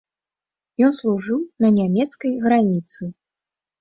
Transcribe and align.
Ён 0.87 0.95
служыў 1.01 1.39
на 1.65 1.69
нямецкай 1.77 2.31
граніцы. 2.47 3.01